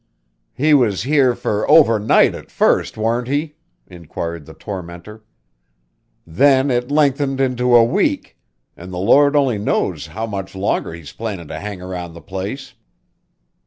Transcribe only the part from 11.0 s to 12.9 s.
plannin' to hang round the place.